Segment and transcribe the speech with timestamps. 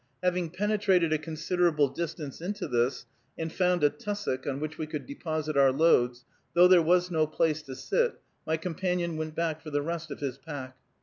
[0.23, 3.05] Having penetrated a considerable distance into this,
[3.37, 7.27] and found a tussock on which we could deposit our loads, though there was no
[7.27, 10.75] place to sit, my companion went back for the rest of his pack.